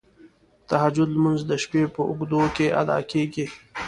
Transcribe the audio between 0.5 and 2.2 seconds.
تهجد لمونځ د شپې په